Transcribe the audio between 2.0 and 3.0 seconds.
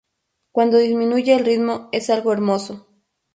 algo hermoso".